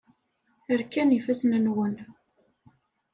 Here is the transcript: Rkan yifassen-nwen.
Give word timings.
Rkan 0.79 1.09
yifassen-nwen. 1.13 1.95